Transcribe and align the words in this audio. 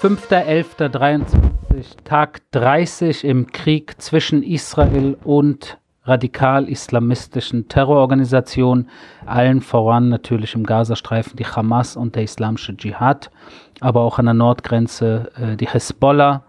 5.11.23, 0.00 2.04
Tag 2.04 2.42
30 2.52 3.24
im 3.24 3.48
Krieg 3.48 4.00
zwischen 4.00 4.44
Israel 4.44 5.16
und 5.24 5.78
radikal-islamistischen 6.04 7.66
Terrororganisationen, 7.66 8.90
allen 9.26 9.60
voran 9.60 10.08
natürlich 10.08 10.54
im 10.54 10.62
Gazastreifen 10.62 11.36
die 11.36 11.46
Hamas 11.46 11.96
und 11.96 12.14
der 12.14 12.22
Islamische 12.22 12.76
Dschihad, 12.76 13.32
aber 13.80 14.02
auch 14.02 14.20
an 14.20 14.26
der 14.26 14.34
Nordgrenze 14.34 15.32
äh, 15.34 15.56
die 15.56 15.66
Hezbollah 15.66 16.44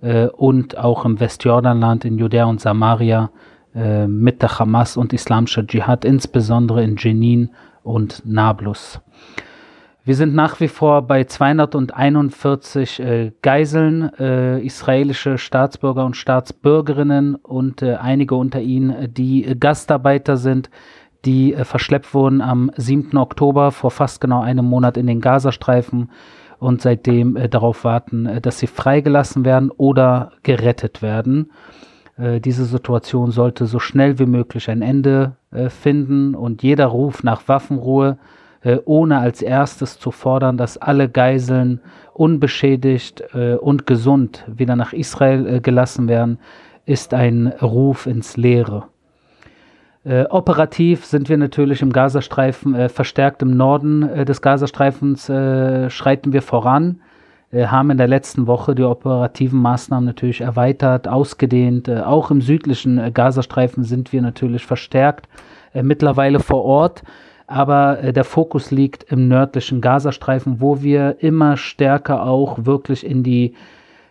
äh, 0.00 0.26
und 0.26 0.76
auch 0.76 1.04
im 1.04 1.20
Westjordanland 1.20 2.04
in 2.04 2.18
Judäa 2.18 2.46
und 2.46 2.60
Samaria 2.60 3.30
äh, 3.76 4.08
mit 4.08 4.42
der 4.42 4.58
Hamas 4.58 4.96
und 4.96 5.12
Islamischer 5.12 5.64
Dschihad, 5.64 6.04
insbesondere 6.04 6.82
in 6.82 6.96
Jenin 6.96 7.52
und 7.84 8.26
Nablus. 8.26 9.00
Wir 10.08 10.16
sind 10.16 10.34
nach 10.34 10.58
wie 10.58 10.68
vor 10.68 11.02
bei 11.02 11.24
241 11.24 12.98
äh, 12.98 13.32
Geiseln, 13.42 14.10
äh, 14.18 14.58
israelische 14.58 15.36
Staatsbürger 15.36 16.06
und 16.06 16.16
Staatsbürgerinnen 16.16 17.34
und 17.34 17.82
äh, 17.82 17.96
einige 17.96 18.34
unter 18.34 18.62
ihnen, 18.62 18.88
äh, 18.88 19.08
die 19.10 19.54
Gastarbeiter 19.60 20.38
sind, 20.38 20.70
die 21.26 21.52
äh, 21.52 21.66
verschleppt 21.66 22.14
wurden 22.14 22.40
am 22.40 22.70
7. 22.74 23.18
Oktober 23.18 23.70
vor 23.70 23.90
fast 23.90 24.22
genau 24.22 24.40
einem 24.40 24.64
Monat 24.64 24.96
in 24.96 25.06
den 25.06 25.20
Gazastreifen 25.20 26.10
und 26.58 26.80
seitdem 26.80 27.36
äh, 27.36 27.50
darauf 27.50 27.84
warten, 27.84 28.40
dass 28.40 28.60
sie 28.60 28.66
freigelassen 28.66 29.44
werden 29.44 29.70
oder 29.70 30.32
gerettet 30.42 31.02
werden. 31.02 31.50
diese 32.16 32.64
Situation 32.64 33.30
sollte 33.30 33.66
so 33.66 33.78
schnell 33.78 34.18
wie 34.18 34.26
möglich 34.26 34.70
ein 34.70 34.80
Ende 34.80 35.36
finden 35.68 36.34
und 36.34 36.62
jeder 36.62 36.86
Ruf 36.86 37.22
nach 37.22 37.46
Waffenruhe 37.46 38.12
äh, 38.12 38.37
ohne 38.84 39.18
als 39.18 39.42
erstes 39.42 39.98
zu 39.98 40.10
fordern, 40.10 40.56
dass 40.56 40.78
alle 40.78 41.08
Geiseln 41.08 41.80
unbeschädigt 42.12 43.22
äh, 43.32 43.54
und 43.54 43.86
gesund 43.86 44.44
wieder 44.46 44.76
nach 44.76 44.92
Israel 44.92 45.46
äh, 45.46 45.60
gelassen 45.60 46.08
werden, 46.08 46.38
ist 46.84 47.14
ein 47.14 47.48
Ruf 47.48 48.06
ins 48.06 48.36
Leere. 48.36 48.84
Äh, 50.08 50.24
operativ 50.30 51.04
sind 51.04 51.28
wir 51.28 51.36
natürlich 51.36 51.82
im 51.82 51.92
Gazastreifen 51.92 52.74
äh, 52.74 52.88
verstärkt 52.88 53.42
im 53.42 53.50
Norden 53.50 54.08
äh, 54.08 54.24
des 54.24 54.40
Gazastreifens 54.40 55.26
schreiten 55.26 56.32
wir 56.32 56.42
voran, 56.42 57.00
haben 57.52 57.90
in 57.90 57.96
der 57.96 58.08
letzten 58.08 58.46
Woche 58.46 58.74
die 58.74 58.82
operativen 58.82 59.58
Maßnahmen 59.60 60.04
natürlich 60.04 60.42
erweitert, 60.42 61.08
ausgedehnt. 61.08 61.88
auch 61.90 62.30
im 62.30 62.42
südlichen 62.42 63.12
Gazastreifen 63.14 63.84
sind 63.84 64.12
wir 64.12 64.20
natürlich 64.20 64.66
verstärkt 64.66 65.28
mittlerweile 65.72 66.40
vor 66.40 66.62
Ort 66.64 67.02
aber 67.48 68.02
äh, 68.02 68.12
der 68.12 68.24
Fokus 68.24 68.70
liegt 68.70 69.04
im 69.04 69.26
nördlichen 69.26 69.80
Gazastreifen, 69.80 70.60
wo 70.60 70.82
wir 70.82 71.16
immer 71.20 71.56
stärker 71.56 72.24
auch 72.24 72.66
wirklich 72.66 73.04
in 73.04 73.22
die, 73.22 73.54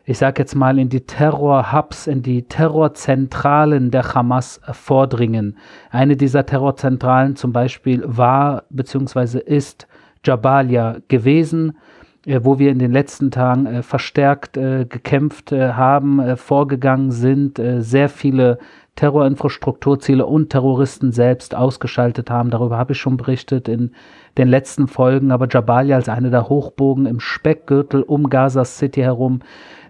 ich 0.05 0.17
sag 0.17 0.39
jetzt 0.39 0.55
mal, 0.55 0.79
in 0.79 0.89
die 0.89 1.01
Terror-Hubs, 1.01 2.07
in 2.07 2.23
die 2.23 2.43
Terrorzentralen 2.43 3.91
der 3.91 4.13
Hamas 4.13 4.59
vordringen. 4.71 5.57
Eine 5.91 6.17
dieser 6.17 6.45
Terrorzentralen 6.45 7.35
zum 7.35 7.53
Beispiel 7.53 8.03
war 8.05 8.63
bzw. 8.71 9.39
ist 9.39 9.87
Jabalia 10.25 10.97
gewesen 11.07 11.77
äh, 12.25 12.41
wo 12.43 12.59
wir 12.59 12.71
in 12.71 12.79
den 12.79 12.91
letzten 12.91 13.31
Tagen 13.31 13.65
äh, 13.67 13.83
verstärkt 13.83 14.57
äh, 14.57 14.85
gekämpft 14.85 15.51
äh, 15.51 15.73
haben, 15.73 16.19
äh, 16.19 16.35
vorgegangen 16.35 17.11
sind, 17.11 17.61
sehr 17.79 18.09
viele 18.09 18.57
Terrorinfrastrukturziele 18.97 20.25
und 20.25 20.49
Terroristen 20.49 21.13
selbst 21.13 21.55
ausgeschaltet 21.55 22.29
haben. 22.29 22.49
Darüber 22.49 22.77
habe 22.77 22.91
ich 22.91 22.99
schon 22.99 23.15
berichtet 23.15 23.69
in 23.69 23.91
den 24.37 24.49
letzten 24.49 24.87
Folgen. 24.87 25.31
Aber 25.31 25.47
Jabalia 25.49 25.95
als 25.95 26.09
eine 26.09 26.29
der 26.29 26.49
Hochbogen 26.49 27.05
im 27.05 27.21
Speckgürtel 27.21 28.01
um 28.01 28.29
Gaza 28.29 28.65
City 28.65 29.01
herum 29.01 29.39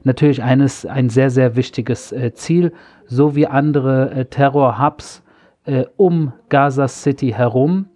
natürlich 0.03 0.43
eines, 0.43 0.85
ein 0.85 1.09
sehr, 1.09 1.29
sehr 1.29 1.55
wichtiges 1.55 2.11
äh, 2.11 2.33
Ziel, 2.33 2.73
so 3.05 3.35
wie 3.35 3.47
andere 3.47 4.11
äh, 4.11 4.25
Terror-Hubs 4.25 5.23
äh, 5.65 5.85
um 5.97 6.33
Gaza 6.49 6.87
City 6.87 7.31
herum, 7.31 7.87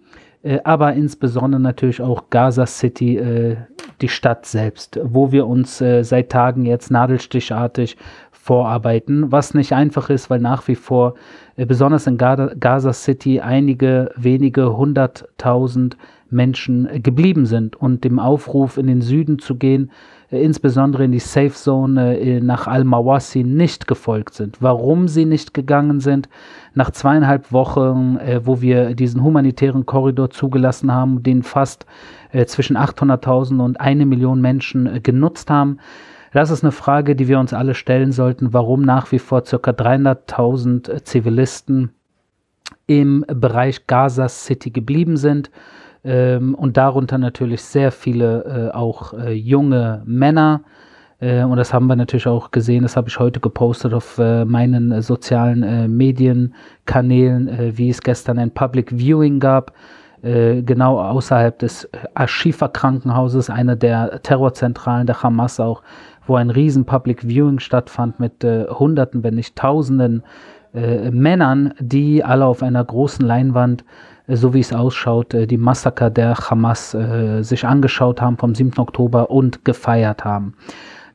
äh, 0.42 0.60
aber 0.64 0.92
insbesondere 0.92 1.60
natürlich 1.60 2.00
auch 2.00 2.30
Gaza 2.30 2.66
City, 2.66 3.16
äh, 3.16 3.56
die 4.00 4.08
Stadt 4.08 4.46
selbst, 4.46 5.00
wo 5.02 5.32
wir 5.32 5.46
uns 5.46 5.80
äh, 5.80 6.02
seit 6.02 6.30
Tagen 6.30 6.64
jetzt 6.64 6.90
nadelstichartig 6.90 7.96
vorarbeiten, 8.42 9.30
was 9.30 9.54
nicht 9.54 9.72
einfach 9.72 10.10
ist, 10.10 10.28
weil 10.28 10.40
nach 10.40 10.66
wie 10.66 10.74
vor, 10.74 11.14
äh, 11.54 11.64
besonders 11.64 12.08
in 12.08 12.18
Gaza 12.18 12.92
City, 12.92 13.40
einige 13.40 14.10
wenige 14.16 14.76
hunderttausend 14.76 15.96
Menschen 16.28 16.88
äh, 16.88 16.98
geblieben 16.98 17.46
sind 17.46 17.76
und 17.76 18.02
dem 18.02 18.18
Aufruf 18.18 18.78
in 18.78 18.88
den 18.88 19.00
Süden 19.00 19.38
zu 19.38 19.54
gehen, 19.54 19.92
äh, 20.32 20.42
insbesondere 20.42 21.04
in 21.04 21.12
die 21.12 21.20
Safe 21.20 21.52
Zone 21.52 22.40
nach 22.42 22.66
Al-Mawasi 22.66 23.44
nicht 23.44 23.86
gefolgt 23.86 24.34
sind. 24.34 24.56
Warum 24.60 25.06
sie 25.06 25.24
nicht 25.24 25.54
gegangen 25.54 26.00
sind, 26.00 26.28
nach 26.74 26.90
zweieinhalb 26.90 27.52
Wochen, 27.52 28.18
wo 28.44 28.60
wir 28.60 28.94
diesen 28.94 29.22
humanitären 29.22 29.86
Korridor 29.86 30.30
zugelassen 30.30 30.90
haben, 30.90 31.22
den 31.22 31.44
fast 31.44 31.86
zwischen 32.46 32.78
800.000 32.78 33.62
und 33.62 33.78
eine 33.78 34.06
Million 34.06 34.40
Menschen 34.40 35.02
genutzt 35.02 35.50
haben, 35.50 35.76
das 36.32 36.50
ist 36.50 36.64
eine 36.64 36.72
Frage, 36.72 37.14
die 37.14 37.28
wir 37.28 37.38
uns 37.38 37.52
alle 37.52 37.74
stellen 37.74 38.12
sollten, 38.12 38.52
warum 38.52 38.82
nach 38.82 39.12
wie 39.12 39.18
vor 39.18 39.42
ca. 39.42 39.56
300.000 39.56 41.04
Zivilisten 41.04 41.92
im 42.86 43.24
Bereich 43.28 43.86
Gaza 43.86 44.28
City 44.28 44.70
geblieben 44.70 45.16
sind 45.16 45.50
ähm, 46.04 46.54
und 46.54 46.76
darunter 46.76 47.18
natürlich 47.18 47.62
sehr 47.62 47.92
viele 47.92 48.70
äh, 48.72 48.76
auch 48.76 49.14
äh, 49.14 49.32
junge 49.32 50.02
Männer. 50.04 50.62
Äh, 51.20 51.44
und 51.44 51.56
das 51.56 51.72
haben 51.72 51.86
wir 51.86 51.96
natürlich 51.96 52.26
auch 52.26 52.50
gesehen, 52.50 52.82
das 52.82 52.96
habe 52.96 53.08
ich 53.08 53.18
heute 53.18 53.40
gepostet 53.40 53.94
auf 53.94 54.18
äh, 54.18 54.44
meinen 54.44 54.90
äh, 54.90 55.02
sozialen 55.02 55.62
äh, 55.62 55.88
Medienkanälen, 55.88 57.76
wie 57.76 57.90
es 57.90 58.00
gestern 58.00 58.38
ein 58.38 58.50
Public 58.50 58.90
Viewing 58.90 59.40
gab 59.40 59.72
genau 60.24 61.00
außerhalb 61.00 61.58
des 61.58 61.90
Ashifa 62.14 62.68
Krankenhauses, 62.68 63.50
einer 63.50 63.74
der 63.74 64.22
Terrorzentralen 64.22 65.04
der 65.04 65.20
Hamas 65.20 65.58
auch, 65.58 65.82
wo 66.26 66.36
ein 66.36 66.50
riesen 66.50 66.84
Public 66.84 67.22
Viewing 67.22 67.58
stattfand 67.58 68.20
mit 68.20 68.44
äh, 68.44 68.66
Hunderten, 68.68 69.22
wenn 69.22 69.34
nicht 69.34 69.56
Tausenden 69.56 70.22
äh, 70.74 71.10
Männern, 71.10 71.74
die 71.78 72.24
alle 72.24 72.46
auf 72.46 72.62
einer 72.62 72.84
großen 72.84 73.24
Leinwand, 73.26 73.84
äh, 74.26 74.36
so 74.36 74.54
wie 74.54 74.60
es 74.60 74.72
ausschaut, 74.72 75.34
äh, 75.34 75.46
die 75.46 75.58
Massaker 75.58 76.10
der 76.10 76.36
Hamas 76.36 76.94
äh, 76.94 77.42
sich 77.42 77.66
angeschaut 77.66 78.20
haben 78.20 78.38
vom 78.38 78.54
7. 78.54 78.78
Oktober 78.78 79.30
und 79.30 79.64
gefeiert 79.64 80.24
haben. 80.24 80.54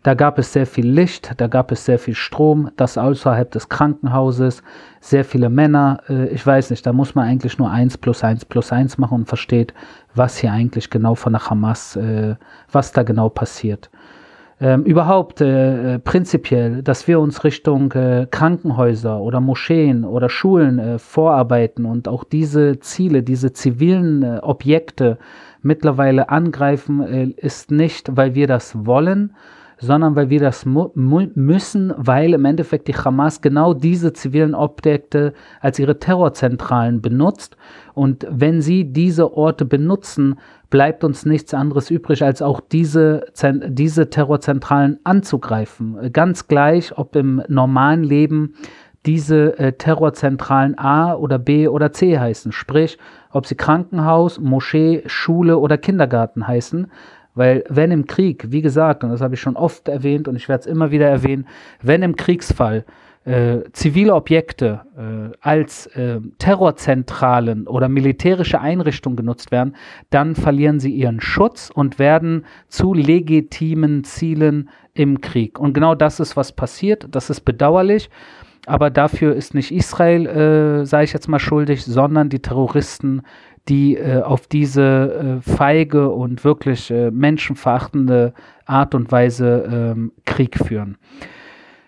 Da 0.03 0.13
gab 0.13 0.37
es 0.37 0.53
sehr 0.53 0.67
viel 0.67 0.87
Licht, 0.87 1.33
da 1.37 1.47
gab 1.47 1.71
es 1.71 1.83
sehr 1.83 1.99
viel 1.99 2.13
Strom, 2.15 2.69
das 2.77 2.97
außerhalb 2.97 3.51
des 3.51 3.67
Krankenhauses, 3.67 4.63
sehr 5.01 5.25
viele 5.25 5.49
Männer. 5.49 6.01
Äh, 6.07 6.27
ich 6.27 6.45
weiß 6.45 6.69
nicht, 6.69 6.85
da 6.85 6.93
muss 6.93 7.15
man 7.15 7.27
eigentlich 7.27 7.57
nur 7.57 7.71
eins 7.71 7.97
plus 7.97 8.23
eins 8.23 8.45
plus 8.45 8.71
eins 8.71 8.97
machen 8.97 9.15
und 9.15 9.27
versteht, 9.27 9.73
was 10.13 10.37
hier 10.37 10.51
eigentlich 10.51 10.89
genau 10.89 11.15
von 11.15 11.33
der 11.33 11.49
Hamas, 11.49 11.97
was 12.71 12.91
da 12.91 13.03
genau 13.03 13.29
passiert 13.29 13.91
ähm, 14.59 14.83
überhaupt 14.83 15.41
äh, 15.41 15.95
äh, 15.95 15.99
prinzipiell, 15.99 16.81
dass 16.81 17.07
wir 17.07 17.19
uns 17.19 17.43
Richtung 17.43 17.91
äh, 17.91 18.27
Krankenhäuser 18.29 19.19
oder 19.19 19.39
Moscheen 19.39 20.03
oder 20.03 20.29
Schulen 20.29 20.79
äh, 20.79 20.99
vorarbeiten 20.99 21.85
und 21.85 22.07
auch 22.07 22.23
diese 22.23 22.79
Ziele, 22.79 23.21
diese 23.21 23.53
zivilen 23.53 24.23
äh, 24.23 24.39
Objekte 24.41 25.19
mittlerweile 25.61 26.29
angreifen, 26.29 27.01
äh, 27.01 27.25
ist 27.37 27.69
nicht, 27.69 28.17
weil 28.17 28.33
wir 28.33 28.47
das 28.47 28.85
wollen, 28.85 29.35
sondern 29.79 30.15
weil 30.15 30.29
wir 30.29 30.39
das 30.39 30.65
müssen, 30.65 31.93
weil 31.97 32.33
im 32.33 32.45
Endeffekt 32.45 32.87
die 32.87 32.95
Hamas 32.95 33.41
genau 33.41 33.73
diese 33.73 34.13
zivilen 34.13 34.55
Objekte 34.55 35.33
als 35.61 35.79
ihre 35.79 35.99
Terrorzentralen 35.99 37.01
benutzt. 37.01 37.57
Und 37.93 38.25
wenn 38.29 38.61
sie 38.61 38.91
diese 38.91 39.33
Orte 39.33 39.65
benutzen, 39.65 40.39
bleibt 40.69 41.03
uns 41.03 41.25
nichts 41.25 41.53
anderes 41.53 41.89
übrig, 41.91 42.23
als 42.23 42.41
auch 42.41 42.59
diese, 42.59 43.25
diese 43.67 44.09
Terrorzentralen 44.09 44.99
anzugreifen. 45.03 46.11
Ganz 46.11 46.47
gleich, 46.47 46.97
ob 46.97 47.15
im 47.15 47.41
normalen 47.47 48.03
Leben 48.03 48.53
diese 49.05 49.57
äh, 49.57 49.73
Terrorzentralen 49.73 50.77
A 50.77 51.13
oder 51.13 51.39
B 51.39 51.67
oder 51.67 51.93
C 51.93 52.19
heißen. 52.19 52.51
Sprich, 52.51 52.97
ob 53.31 53.45
sie 53.45 53.55
Krankenhaus, 53.55 54.39
Moschee, 54.39 55.03
Schule 55.05 55.57
oder 55.59 55.77
Kindergarten 55.77 56.45
heißen. 56.45 56.91
Weil 57.37 57.63
wenn 57.69 57.91
im 57.91 58.07
Krieg, 58.07 58.47
wie 58.51 58.61
gesagt, 58.61 59.03
und 59.03 59.11
das 59.11 59.21
habe 59.21 59.35
ich 59.35 59.41
schon 59.41 59.55
oft 59.55 59.87
erwähnt 59.87 60.27
und 60.27 60.35
ich 60.35 60.49
werde 60.49 60.61
es 60.61 60.67
immer 60.67 60.91
wieder 60.91 61.07
erwähnen, 61.07 61.47
wenn 61.81 62.01
im 62.01 62.15
Kriegsfall 62.15 62.83
äh, 63.25 63.69
zivile 63.73 64.15
Objekte 64.15 64.81
äh, 64.97 65.37
als 65.41 65.85
äh, 65.87 66.19
Terrorzentralen 66.39 67.67
oder 67.67 67.89
militärische 67.89 68.61
Einrichtungen 68.61 69.17
genutzt 69.17 69.51
werden, 69.51 69.75
dann 70.09 70.33
verlieren 70.33 70.79
sie 70.79 70.91
ihren 70.91 71.19
Schutz 71.21 71.69
und 71.71 71.99
werden 71.99 72.45
zu 72.69 72.93
legitimen 72.93 74.03
Zielen 74.03 74.69
im 74.93 75.21
Krieg. 75.21 75.59
Und 75.59 75.73
genau 75.73 75.93
das 75.93 76.19
ist, 76.19 76.37
was 76.37 76.53
passiert. 76.53 77.07
Das 77.11 77.29
ist 77.29 77.41
bedauerlich. 77.41 78.09
Aber 78.65 78.89
dafür 78.89 79.33
ist 79.33 79.53
nicht 79.53 79.71
Israel, 79.71 80.25
äh, 80.25 80.85
sage 80.85 81.05
ich 81.05 81.13
jetzt 81.13 81.29
mal, 81.29 81.39
schuldig, 81.39 81.85
sondern 81.85 82.29
die 82.29 82.41
Terroristen, 82.41 83.21
die 83.67 83.95
äh, 83.97 84.21
auf 84.21 84.47
diese 84.47 85.41
äh, 85.45 85.49
feige 85.49 86.09
und 86.09 86.43
wirklich 86.43 86.91
äh, 86.91 87.11
menschenverachtende 87.11 88.33
Art 88.65 88.95
und 88.95 89.11
Weise 89.11 89.69
ähm, 89.71 90.11
Krieg 90.25 90.57
führen. 90.57 90.97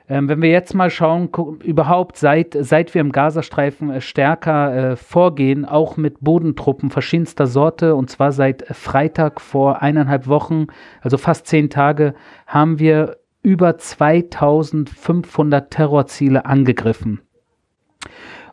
Ähm, 0.10 0.28
wenn 0.28 0.42
wir 0.42 0.50
jetzt 0.50 0.74
mal 0.74 0.90
schauen, 0.90 1.30
überhaupt 1.64 2.18
seit, 2.18 2.58
seit 2.60 2.96
wir 2.96 3.02
im 3.02 3.12
Gazastreifen 3.12 3.92
äh, 3.92 4.02
stärker 4.02 4.76
äh, 4.92 4.96
vorgehen, 4.96 5.66
auch 5.66 5.98
mit 5.98 6.22
Bodentruppen 6.22 6.90
verschiedenster 6.90 7.46
Sorte, 7.46 7.96
und 7.96 8.10
zwar 8.10 8.32
seit 8.32 8.66
Freitag 8.76 9.40
vor 9.40 9.84
eineinhalb 9.84 10.28
Wochen, 10.28 10.68
also 11.02 11.18
fast 11.18 11.46
zehn 11.46 11.70
Tage, 11.70 12.16
haben 12.48 12.80
wir 12.80 13.18
über 13.44 13.78
2500 13.78 15.70
Terrorziele 15.72 16.46
angegriffen. 16.46 17.22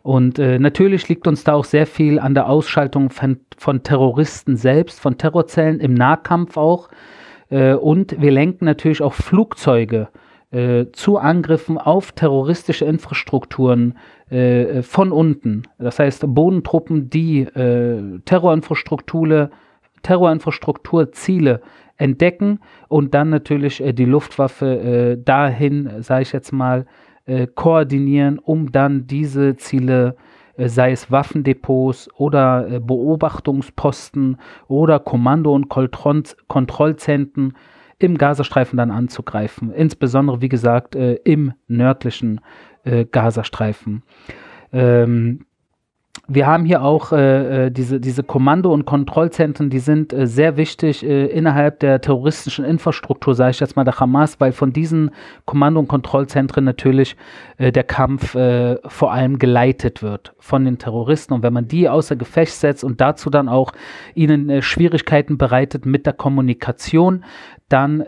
Und 0.03 0.39
äh, 0.39 0.59
natürlich 0.59 1.09
liegt 1.09 1.27
uns 1.27 1.43
da 1.43 1.53
auch 1.53 1.65
sehr 1.65 1.87
viel 1.87 2.19
an 2.19 2.33
der 2.33 2.49
Ausschaltung 2.49 3.09
von, 3.09 3.39
von 3.57 3.83
Terroristen 3.83 4.55
selbst, 4.55 4.99
von 4.99 5.17
Terrorzellen 5.17 5.79
im 5.79 5.93
Nahkampf 5.93 6.57
auch. 6.57 6.89
Äh, 7.49 7.73
und 7.73 8.19
wir 8.21 8.31
lenken 8.31 8.65
natürlich 8.65 9.01
auch 9.01 9.13
Flugzeuge 9.13 10.09
äh, 10.49 10.85
zu 10.93 11.17
Angriffen 11.17 11.77
auf 11.77 12.13
terroristische 12.13 12.85
Infrastrukturen 12.85 13.97
äh, 14.29 14.81
von 14.81 15.11
unten. 15.11 15.63
Das 15.77 15.99
heißt, 15.99 16.23
Bodentruppen, 16.25 17.09
die 17.09 17.41
äh, 17.41 18.19
Terrorinfrastruktur, 18.23 19.49
Terrorinfrastrukturziele 20.03 21.59
entdecken 21.97 22.59
und 22.87 23.13
dann 23.13 23.29
natürlich 23.29 23.83
die 23.85 24.05
Luftwaffe 24.05 25.17
dahin, 25.25 26.03
sage 26.03 26.21
ich 26.21 26.31
jetzt 26.31 26.53
mal, 26.53 26.85
äh, 27.27 27.45
koordinieren, 27.45 28.39
um 28.39 28.71
dann 28.71 29.05
diese 29.05 29.57
Ziele, 29.57 30.15
äh, 30.55 30.69
sei 30.69 30.91
es 30.91 31.11
Waffendepots 31.11 32.09
oder 32.15 32.67
äh, 32.69 32.79
Beobachtungsposten 32.79 34.37
oder 34.67 34.99
Kommando- 34.99 35.53
und 35.53 35.69
Kontroll 35.69 36.23
Kontrollzentren 36.47 37.53
im 37.99 38.17
Gazastreifen 38.17 38.77
dann 38.77 38.91
anzugreifen. 38.91 39.71
Insbesondere, 39.71 40.41
wie 40.41 40.49
gesagt, 40.49 40.95
äh, 40.95 41.15
im 41.23 41.53
nördlichen 41.67 42.41
Gazastreifen. 43.11 44.01
Ähm, 44.71 45.46
wir 46.27 46.47
haben 46.47 46.65
hier 46.65 46.83
auch 46.83 47.11
äh, 47.11 47.65
äh, 47.65 47.71
diese, 47.71 47.99
diese 47.99 48.23
Kommando- 48.23 48.73
und 48.73 48.85
Kontrollzentren, 48.85 49.69
die 49.69 49.79
sind 49.79 50.13
äh, 50.13 50.27
sehr 50.27 50.57
wichtig 50.57 51.05
äh, 51.05 51.25
innerhalb 51.27 51.79
der 51.79 52.01
terroristischen 52.01 52.65
Infrastruktur, 52.65 53.35
sage 53.35 53.51
ich 53.51 53.59
jetzt 53.59 53.75
mal 53.75 53.83
der 53.83 53.99
Hamas, 53.99 54.39
weil 54.39 54.51
von 54.51 54.73
diesen 54.73 55.11
Kommando- 55.45 55.79
und 55.79 55.87
Kontrollzentren 55.87 56.65
natürlich 56.65 57.15
äh, 57.57 57.71
der 57.71 57.83
Kampf 57.83 58.35
äh, 58.35 58.77
vor 58.87 59.11
allem 59.11 59.39
geleitet 59.39 60.01
wird 60.01 60.33
von 60.39 60.65
den 60.65 60.77
Terroristen. 60.77 61.33
Und 61.33 61.43
wenn 61.43 61.53
man 61.53 61.67
die 61.67 61.87
außer 61.87 62.15
Gefecht 62.15 62.53
setzt 62.53 62.83
und 62.83 62.99
dazu 62.99 63.29
dann 63.29 63.47
auch 63.49 63.71
ihnen 64.13 64.61
Schwierigkeiten 64.61 65.37
bereitet 65.37 65.85
mit 65.85 66.05
der 66.05 66.13
Kommunikation, 66.13 67.23
dann 67.69 68.01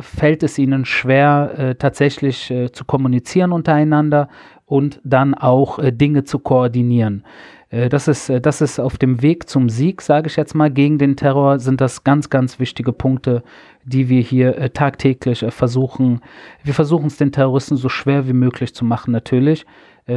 fällt 0.00 0.44
es 0.44 0.56
ihnen 0.56 0.84
schwer, 0.84 1.74
tatsächlich 1.80 2.54
zu 2.72 2.84
kommunizieren 2.84 3.50
untereinander 3.50 4.28
und 4.70 5.00
dann 5.02 5.34
auch 5.34 5.80
Dinge 5.82 6.22
zu 6.22 6.38
koordinieren. 6.38 7.24
Äh, 7.70 7.88
das 7.88 8.08
ist, 8.08 8.28
äh, 8.28 8.40
das 8.40 8.60
ist 8.60 8.78
auf 8.78 8.98
dem 8.98 9.22
Weg 9.22 9.48
zum 9.48 9.68
Sieg, 9.68 10.02
sage 10.02 10.28
ich 10.28 10.36
jetzt 10.36 10.54
mal, 10.54 10.70
gegen 10.70 10.98
den 10.98 11.16
Terror 11.16 11.58
sind 11.58 11.80
das 11.80 12.04
ganz, 12.04 12.28
ganz 12.28 12.58
wichtige 12.58 12.92
Punkte, 12.92 13.42
die 13.84 14.08
wir 14.08 14.20
hier 14.20 14.58
äh, 14.58 14.70
tagtäglich 14.70 15.44
versuchen. 15.48 16.20
Wir 16.62 16.74
versuchen 16.74 17.06
es 17.06 17.16
den 17.16 17.32
Terroristen 17.32 17.76
so 17.76 17.88
schwer 17.88 18.28
wie 18.28 18.32
möglich 18.32 18.74
zu 18.74 18.84
machen, 18.84 19.12
natürlich, 19.12 19.64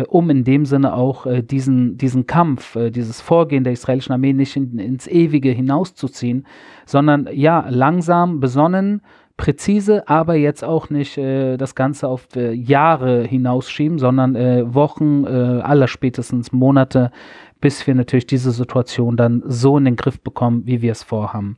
um 0.07 0.31
in 0.31 0.43
dem 0.43 0.65
Sinne 0.65 0.95
auch 0.95 1.27
diesen, 1.43 1.97
diesen 1.97 2.25
Kampf, 2.25 2.75
dieses 2.89 3.21
Vorgehen 3.21 3.63
der 3.63 3.73
israelischen 3.73 4.13
Armee 4.13 4.33
nicht 4.33 4.55
in, 4.55 4.79
ins 4.79 5.05
Ewige 5.05 5.51
hinauszuziehen, 5.51 6.47
sondern 6.87 7.29
ja, 7.31 7.67
langsam, 7.69 8.39
besonnen, 8.39 9.01
präzise, 9.37 10.07
aber 10.07 10.35
jetzt 10.35 10.63
auch 10.63 10.89
nicht 10.89 11.17
äh, 11.17 11.57
das 11.57 11.75
Ganze 11.75 12.07
auf 12.07 12.27
äh, 12.35 12.53
Jahre 12.53 13.23
hinausschieben, 13.23 13.97
sondern 13.97 14.35
äh, 14.35 14.73
Wochen, 14.73 15.25
äh, 15.25 15.61
aller 15.61 15.87
spätestens 15.87 16.51
Monate, 16.51 17.11
bis 17.59 17.85
wir 17.87 17.95
natürlich 17.95 18.27
diese 18.27 18.51
Situation 18.51 19.17
dann 19.17 19.41
so 19.45 19.77
in 19.77 19.85
den 19.85 19.95
Griff 19.95 20.21
bekommen, 20.21 20.63
wie 20.65 20.81
wir 20.81 20.91
es 20.91 21.03
vorhaben. 21.03 21.57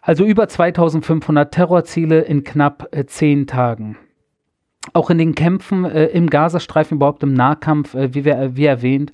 Also 0.00 0.24
über 0.24 0.48
2500 0.48 1.52
Terrorziele 1.52 2.20
in 2.20 2.44
knapp 2.44 2.88
äh, 2.92 3.06
zehn 3.06 3.46
Tagen. 3.46 3.96
Auch 4.92 5.10
in 5.10 5.18
den 5.18 5.34
Kämpfen 5.34 5.84
äh, 5.84 6.06
im 6.06 6.28
Gazastreifen, 6.28 6.96
überhaupt 6.96 7.22
im 7.22 7.34
Nahkampf, 7.34 7.94
wie, 7.94 8.24
wir, 8.24 8.56
wie 8.56 8.66
erwähnt, 8.66 9.12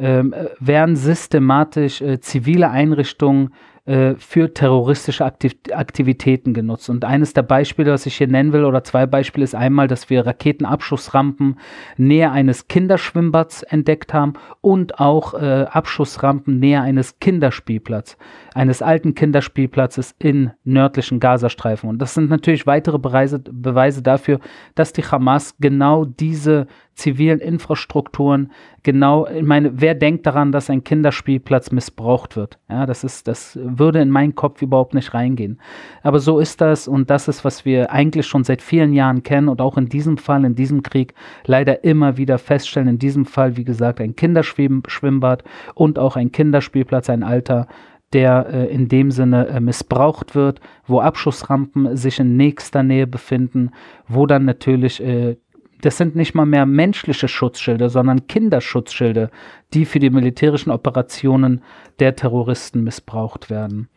ähm, 0.00 0.32
werden 0.60 0.94
systematisch 0.94 2.02
zivile 2.20 2.70
Einrichtungen 2.70 3.50
äh, 3.88 4.16
für 4.18 4.52
terroristische 4.52 5.24
Aktiv 5.24 5.54
Aktivitäten 5.72 6.52
genutzt. 6.52 6.90
Und 6.90 7.06
eines 7.06 7.32
der 7.32 7.42
Beispiele, 7.42 7.90
was 7.90 8.04
ich 8.04 8.16
hier 8.16 8.28
nennen 8.28 8.52
will, 8.52 8.66
oder 8.66 8.84
zwei 8.84 9.06
Beispiele, 9.06 9.44
ist 9.44 9.54
einmal, 9.54 9.88
dass 9.88 10.10
wir 10.10 10.26
Raketenabschussrampen 10.26 11.58
näher 11.96 12.30
eines 12.30 12.68
Kinderschwimmbads 12.68 13.62
entdeckt 13.62 14.12
haben 14.12 14.34
und 14.60 15.00
auch 15.00 15.32
äh, 15.32 15.64
Abschussrampen 15.70 16.58
näher 16.58 16.82
eines 16.82 17.18
Kinderspielplatzes 17.18 18.18
eines 18.58 18.82
alten 18.82 19.14
Kinderspielplatzes 19.14 20.16
in 20.18 20.50
nördlichen 20.64 21.20
Gazastreifen. 21.20 21.88
Und 21.88 21.98
das 21.98 22.14
sind 22.14 22.28
natürlich 22.28 22.66
weitere 22.66 22.98
Beweise, 22.98 23.38
Beweise 23.38 24.02
dafür, 24.02 24.40
dass 24.74 24.92
die 24.92 25.04
Hamas 25.04 25.54
genau 25.60 26.04
diese 26.04 26.66
zivilen 26.98 27.40
Infrastrukturen 27.40 28.50
genau, 28.88 29.26
ich 29.26 29.42
meine, 29.42 29.82
wer 29.82 29.94
denkt 29.94 30.26
daran, 30.26 30.50
dass 30.50 30.70
ein 30.70 30.82
Kinderspielplatz 30.82 31.70
missbraucht 31.72 32.36
wird? 32.36 32.58
Ja, 32.70 32.86
das 32.86 33.04
ist, 33.04 33.28
das 33.28 33.58
würde 33.62 34.00
in 34.00 34.10
meinen 34.10 34.34
Kopf 34.34 34.62
überhaupt 34.62 34.94
nicht 34.94 35.12
reingehen. 35.12 35.60
Aber 36.02 36.20
so 36.20 36.38
ist 36.38 36.62
das 36.62 36.88
und 36.88 37.10
das 37.10 37.28
ist, 37.28 37.44
was 37.44 37.64
wir 37.64 37.92
eigentlich 37.92 38.26
schon 38.26 38.44
seit 38.44 38.62
vielen 38.62 38.94
Jahren 38.94 39.22
kennen 39.22 39.48
und 39.48 39.60
auch 39.60 39.76
in 39.76 39.90
diesem 39.90 40.16
Fall, 40.16 40.44
in 40.44 40.54
diesem 40.54 40.82
Krieg 40.82 41.12
leider 41.44 41.84
immer 41.84 42.16
wieder 42.16 42.38
feststellen. 42.38 42.88
In 42.88 42.98
diesem 42.98 43.26
Fall, 43.26 43.58
wie 43.58 43.64
gesagt, 43.64 44.00
ein 44.00 44.16
Kinderschwimmbad 44.16 45.44
und 45.74 45.98
auch 45.98 46.16
ein 46.16 46.32
Kinderspielplatz, 46.32 47.10
ein 47.10 47.22
alter 47.22 47.66
der 48.12 48.46
äh, 48.50 48.66
in 48.72 48.88
dem 48.88 49.10
Sinne 49.10 49.48
äh, 49.48 49.60
missbraucht 49.60 50.34
wird, 50.34 50.60
wo 50.86 51.00
Abschussrampen 51.00 51.96
sich 51.96 52.18
in 52.18 52.36
nächster 52.36 52.82
Nähe 52.82 53.06
befinden, 53.06 53.70
wo 54.06 54.26
dann 54.26 54.44
natürlich, 54.46 55.02
äh, 55.02 55.36
das 55.80 55.96
sind 55.96 56.16
nicht 56.16 56.34
mal 56.34 56.46
mehr 56.46 56.66
menschliche 56.66 57.28
Schutzschilde, 57.28 57.88
sondern 57.88 58.26
Kinderschutzschilde, 58.26 59.30
die 59.74 59.84
für 59.84 59.98
die 59.98 60.10
militärischen 60.10 60.70
Operationen 60.70 61.62
der 61.98 62.16
Terroristen 62.16 62.84
missbraucht 62.84 63.50
werden. 63.50 63.88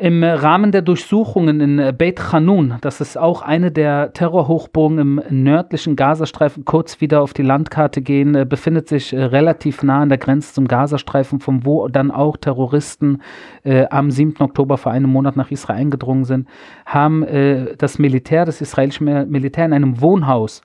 Im 0.00 0.22
Rahmen 0.22 0.70
der 0.70 0.82
Durchsuchungen 0.82 1.60
in 1.60 1.96
Beit 1.98 2.32
Hanun, 2.32 2.76
das 2.82 3.00
ist 3.00 3.18
auch 3.18 3.42
eine 3.42 3.72
der 3.72 4.12
Terrorhochburgen 4.12 4.98
im 5.00 5.22
nördlichen 5.28 5.96
Gazastreifen, 5.96 6.64
kurz 6.64 7.00
wieder 7.00 7.20
auf 7.20 7.34
die 7.34 7.42
Landkarte 7.42 8.00
gehen, 8.00 8.36
äh, 8.36 8.46
befindet 8.48 8.86
sich 8.86 9.12
äh, 9.12 9.20
relativ 9.20 9.82
nah 9.82 10.02
an 10.02 10.08
der 10.08 10.18
Grenze 10.18 10.54
zum 10.54 10.68
Gazastreifen, 10.68 11.40
von 11.40 11.66
wo 11.66 11.88
dann 11.88 12.12
auch 12.12 12.36
Terroristen 12.36 13.22
äh, 13.64 13.86
am 13.90 14.12
7. 14.12 14.36
Oktober 14.38 14.78
vor 14.78 14.92
einem 14.92 15.10
Monat 15.10 15.34
nach 15.34 15.50
Israel 15.50 15.80
eingedrungen 15.80 16.24
sind, 16.24 16.46
haben 16.86 17.24
äh, 17.24 17.74
das 17.76 17.98
Militär, 17.98 18.44
das 18.44 18.60
israelische 18.60 19.02
Militär 19.02 19.64
in 19.64 19.72
einem 19.72 20.00
Wohnhaus 20.00 20.62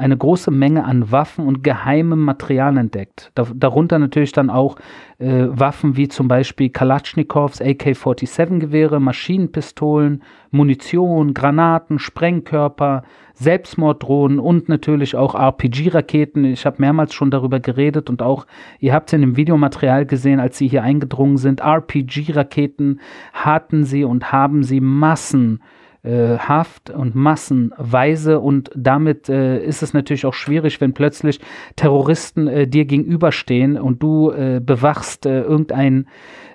eine 0.00 0.16
große 0.16 0.50
Menge 0.50 0.84
an 0.84 1.12
Waffen 1.12 1.46
und 1.46 1.62
geheimem 1.62 2.20
Material 2.24 2.76
entdeckt. 2.76 3.30
Da, 3.34 3.46
darunter 3.54 3.98
natürlich 3.98 4.32
dann 4.32 4.50
auch 4.50 4.76
äh, 5.18 5.46
Waffen 5.48 5.96
wie 5.96 6.08
zum 6.08 6.26
Beispiel 6.26 6.70
Kalatschnikows, 6.70 7.60
AK-47-Gewehre, 7.60 8.98
Maschinenpistolen, 8.98 10.22
Munition, 10.50 11.34
Granaten, 11.34 11.98
Sprengkörper, 11.98 13.04
Selbstmorddrohnen 13.34 14.38
und 14.38 14.68
natürlich 14.68 15.16
auch 15.16 15.34
RPG-Raketen. 15.34 16.44
Ich 16.46 16.66
habe 16.66 16.76
mehrmals 16.78 17.14
schon 17.14 17.30
darüber 17.30 17.60
geredet 17.60 18.10
und 18.10 18.22
auch, 18.22 18.46
ihr 18.80 18.92
habt 18.94 19.10
es 19.10 19.12
in 19.12 19.20
dem 19.20 19.36
Videomaterial 19.36 20.06
gesehen, 20.06 20.40
als 20.40 20.58
sie 20.58 20.68
hier 20.68 20.82
eingedrungen 20.82 21.36
sind. 21.36 21.60
RPG-Raketen 21.60 23.00
hatten 23.32 23.84
sie 23.84 24.04
und 24.04 24.32
haben 24.32 24.62
sie 24.62 24.80
Massen 24.80 25.60
Haft 26.02 26.90
und 26.90 27.14
massenweise. 27.14 28.40
Und 28.40 28.70
damit 28.74 29.28
äh, 29.28 29.62
ist 29.62 29.82
es 29.82 29.92
natürlich 29.92 30.24
auch 30.24 30.34
schwierig, 30.34 30.80
wenn 30.80 30.94
plötzlich 30.94 31.40
Terroristen 31.76 32.48
äh, 32.48 32.66
dir 32.66 32.86
gegenüberstehen 32.86 33.78
und 33.78 34.02
du 34.02 34.30
äh, 34.30 34.60
bewachst 34.64 35.26
äh, 35.26 35.42
irgendein, 35.42 36.08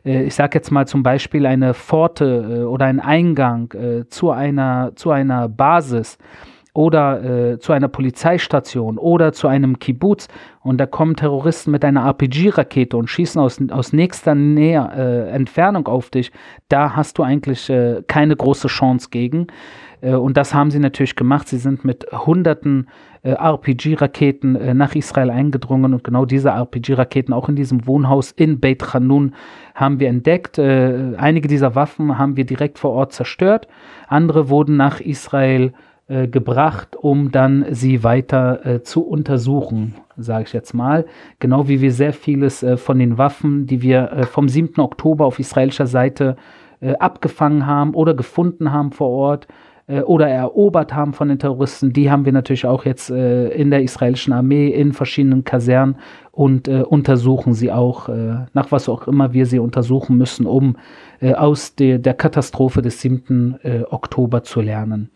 äh, 0.03 0.23
ich 0.23 0.33
sag 0.33 0.55
jetzt 0.55 0.71
mal 0.71 0.87
zum 0.87 1.03
Beispiel 1.03 1.45
eine 1.45 1.73
Pforte 1.73 2.67
oder 2.67 2.85
einen 2.85 2.99
Eingang 2.99 4.05
zu 4.09 4.31
einer 4.31 4.93
zu 4.95 5.11
einer 5.11 5.47
Basis 5.47 6.17
oder 6.75 7.53
äh, 7.53 7.59
zu 7.59 7.71
einer 7.71 7.87
Polizeistation 7.87 8.97
oder 8.97 9.31
zu 9.31 9.47
einem 9.47 9.79
Kibbutz 9.79 10.27
und 10.61 10.77
da 10.77 10.85
kommen 10.85 11.15
Terroristen 11.15 11.71
mit 11.71 11.85
einer 11.85 12.05
RPG-Rakete 12.05 12.97
und 12.97 13.09
schießen 13.09 13.39
aus, 13.39 13.59
aus 13.71 13.93
nächster 13.93 14.35
Nähe, 14.35 14.91
äh, 14.95 15.29
Entfernung 15.31 15.87
auf 15.87 16.09
dich, 16.09 16.31
da 16.67 16.95
hast 16.95 17.17
du 17.17 17.23
eigentlich 17.23 17.69
äh, 17.69 18.03
keine 18.07 18.35
große 18.35 18.67
Chance 18.67 19.07
gegen. 19.09 19.47
Äh, 20.01 20.15
und 20.15 20.35
das 20.35 20.53
haben 20.53 20.69
sie 20.69 20.79
natürlich 20.79 21.15
gemacht. 21.15 21.47
Sie 21.47 21.57
sind 21.57 21.85
mit 21.85 22.07
hunderten 22.11 22.89
äh, 23.23 23.31
RPG-Raketen 23.31 24.55
äh, 24.57 24.73
nach 24.73 24.95
Israel 24.95 25.29
eingedrungen 25.29 25.93
und 25.93 26.03
genau 26.03 26.25
diese 26.25 26.49
RPG-Raketen 26.49 27.33
auch 27.33 27.47
in 27.47 27.55
diesem 27.55 27.87
Wohnhaus 27.87 28.31
in 28.31 28.59
Beit 28.59 28.93
Hanun 28.93 29.33
haben 29.73 29.99
wir 29.99 30.09
entdeckt. 30.09 30.57
einige 30.57 31.47
dieser 31.47 31.75
Waffen 31.75 32.17
haben 32.17 32.37
wir 32.37 32.45
direkt 32.45 32.79
vor 32.79 32.91
Ort 32.91 33.13
zerstört. 33.13 33.67
Andere 34.07 34.49
wurden 34.49 34.77
nach 34.77 34.99
Israel 34.99 35.67
äh, 35.67 35.71
gebracht, 36.07 36.95
um 36.95 37.31
dann 37.31 37.65
sie 37.71 38.03
weiter 38.03 38.65
äh, 38.65 38.83
zu 38.83 39.01
untersuchen, 39.01 39.95
sage 40.17 40.43
ich 40.45 40.53
jetzt 40.53 40.73
mal. 40.73 41.05
Genau 41.39 41.67
wie 41.67 41.81
wir 41.81 41.91
sehr 41.91 42.13
vieles 42.13 42.61
äh, 42.61 42.77
von 42.77 42.99
den 42.99 43.17
Waffen, 43.17 43.65
die 43.65 43.81
wir 43.81 44.11
äh, 44.11 44.23
vom 44.23 44.47
7. 44.47 44.79
Oktober 44.81 45.25
auf 45.25 45.39
israelischer 45.39 45.87
Seite 45.87 46.35
äh, 46.79 46.93
abgefangen 46.97 47.65
haben 47.65 47.95
oder 47.95 48.13
gefunden 48.13 48.71
haben 48.71 48.91
vor 48.91 49.09
Ort 49.09 49.47
oder 49.87 50.27
erobert 50.27 50.95
haben 50.95 51.13
von 51.13 51.27
den 51.27 51.37
Terroristen, 51.37 51.93
die 51.93 52.09
haben 52.09 52.25
wir 52.25 52.31
natürlich 52.31 52.65
auch 52.65 52.85
jetzt 52.85 53.11
in 53.11 53.69
der 53.69 53.83
israelischen 53.83 54.33
Armee 54.33 54.69
in 54.69 54.93
verschiedenen 54.93 55.43
Kasernen 55.43 55.97
und 56.31 56.67
untersuchen 56.67 57.53
sie 57.53 57.71
auch, 57.71 58.09
nach 58.09 58.71
was 58.71 58.89
auch 58.89 59.07
immer 59.07 59.33
wir 59.33 59.45
sie 59.45 59.59
untersuchen 59.59 60.17
müssen, 60.17 60.47
um 60.47 60.77
aus 61.21 61.75
de, 61.75 61.99
der 61.99 62.15
Katastrophe 62.15 62.81
des 62.81 62.99
7. 62.99 63.59
Oktober 63.91 64.41
zu 64.41 64.59
lernen. 64.59 65.11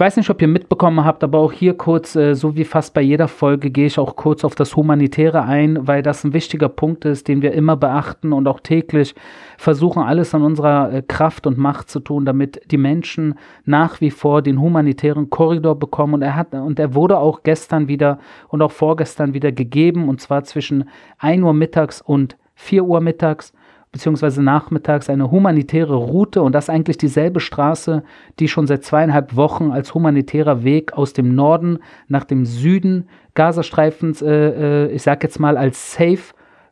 Ich 0.00 0.02
weiß 0.06 0.16
nicht, 0.16 0.30
ob 0.30 0.40
ihr 0.40 0.48
mitbekommen 0.48 1.04
habt, 1.04 1.22
aber 1.22 1.40
auch 1.40 1.52
hier 1.52 1.76
kurz, 1.76 2.16
äh, 2.16 2.32
so 2.32 2.56
wie 2.56 2.64
fast 2.64 2.94
bei 2.94 3.02
jeder 3.02 3.28
Folge, 3.28 3.70
gehe 3.70 3.84
ich 3.84 3.98
auch 3.98 4.16
kurz 4.16 4.44
auf 4.44 4.54
das 4.54 4.74
Humanitäre 4.74 5.42
ein, 5.42 5.86
weil 5.86 6.00
das 6.00 6.24
ein 6.24 6.32
wichtiger 6.32 6.70
Punkt 6.70 7.04
ist, 7.04 7.28
den 7.28 7.42
wir 7.42 7.52
immer 7.52 7.76
beachten 7.76 8.32
und 8.32 8.48
auch 8.48 8.60
täglich 8.60 9.14
versuchen, 9.58 10.02
alles 10.02 10.34
an 10.34 10.40
unserer 10.40 10.90
äh, 10.90 11.02
Kraft 11.02 11.46
und 11.46 11.58
Macht 11.58 11.90
zu 11.90 12.00
tun, 12.00 12.24
damit 12.24 12.62
die 12.70 12.78
Menschen 12.78 13.34
nach 13.66 14.00
wie 14.00 14.10
vor 14.10 14.40
den 14.40 14.58
humanitären 14.58 15.28
Korridor 15.28 15.78
bekommen. 15.78 16.14
Und 16.14 16.22
er 16.22 16.34
hat, 16.34 16.54
und 16.54 16.78
er 16.78 16.94
wurde 16.94 17.18
auch 17.18 17.42
gestern 17.42 17.86
wieder 17.86 18.20
und 18.48 18.62
auch 18.62 18.72
vorgestern 18.72 19.34
wieder 19.34 19.52
gegeben, 19.52 20.08
und 20.08 20.18
zwar 20.22 20.44
zwischen 20.44 20.88
1 21.18 21.42
Uhr 21.42 21.52
mittags 21.52 22.00
und 22.00 22.38
4 22.54 22.84
Uhr 22.84 23.02
mittags 23.02 23.52
beziehungsweise 23.92 24.42
nachmittags 24.42 25.10
eine 25.10 25.30
humanitäre 25.30 25.94
Route 25.94 26.42
und 26.42 26.54
das 26.54 26.70
eigentlich 26.70 26.96
dieselbe 26.96 27.40
Straße, 27.40 28.04
die 28.38 28.48
schon 28.48 28.66
seit 28.66 28.84
zweieinhalb 28.84 29.34
Wochen 29.34 29.72
als 29.72 29.94
humanitärer 29.94 30.62
Weg 30.62 30.92
aus 30.92 31.12
dem 31.12 31.34
Norden 31.34 31.78
nach 32.06 32.24
dem 32.24 32.44
Süden 32.44 33.08
Gazastreifens, 33.34 34.22
äh, 34.22 34.86
äh, 34.86 34.92
ich 34.92 35.02
sag 35.02 35.22
jetzt 35.22 35.40
mal 35.40 35.56
als 35.56 35.92
Safe 35.92 36.20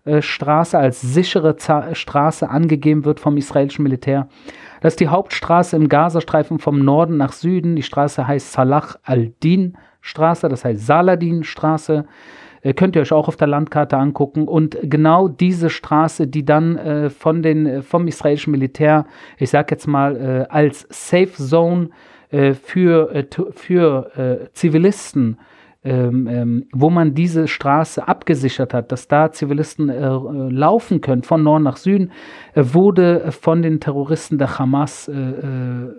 äh, 0.04 0.22
Straße, 0.22 0.78
als 0.78 1.00
sichere 1.00 1.56
Z 1.56 1.96
Straße 1.96 2.48
angegeben 2.48 3.04
wird 3.04 3.20
vom 3.20 3.36
israelischen 3.36 3.82
Militär. 3.82 4.28
Das 4.80 4.92
ist 4.92 5.00
die 5.00 5.08
Hauptstraße 5.08 5.76
im 5.76 5.88
Gazastreifen 5.88 6.60
vom 6.60 6.84
Norden 6.84 7.16
nach 7.16 7.32
Süden. 7.32 7.74
Die 7.74 7.82
Straße 7.82 8.26
heißt 8.26 8.52
Salah 8.52 8.84
al-Din 9.02 9.76
Straße, 10.00 10.48
das 10.48 10.64
heißt 10.64 10.86
Saladin 10.86 11.42
Straße. 11.42 12.04
Äh, 12.68 12.74
könnt 12.74 12.96
ihr 12.96 13.02
euch 13.02 13.12
auch 13.12 13.28
auf 13.28 13.36
der 13.36 13.48
Landkarte 13.48 13.96
angucken. 13.96 14.46
Und 14.46 14.78
genau 14.82 15.28
diese 15.28 15.70
Straße, 15.70 16.26
die 16.26 16.44
dann 16.44 16.76
äh, 16.76 17.10
von 17.10 17.42
den, 17.42 17.66
äh, 17.66 17.82
vom 17.82 18.06
israelischen 18.06 18.50
Militär, 18.50 19.06
ich 19.38 19.50
sage 19.50 19.68
jetzt 19.70 19.86
mal, 19.86 20.16
äh, 20.16 20.46
als 20.52 20.86
Safe 20.90 21.32
Zone 21.32 21.90
äh, 22.30 22.52
für, 22.52 23.14
äh, 23.14 23.24
für 23.52 24.50
Zivilisten 24.52 25.38
ähm, 25.84 26.26
ähm, 26.26 26.66
wo 26.72 26.90
man 26.90 27.14
diese 27.14 27.46
Straße 27.46 28.06
abgesichert 28.06 28.74
hat, 28.74 28.90
dass 28.90 29.06
da 29.06 29.30
Zivilisten 29.30 29.86
laufen 30.50 31.00
können 31.00 31.22
von 31.22 31.44
Norden 31.44 31.62
nach 31.62 31.76
Süden, 31.76 32.10
wurde 32.56 33.30
von 33.30 33.62
den 33.62 33.78
Terroristen 33.78 34.38
der 34.38 34.58
Hamas 34.58 35.08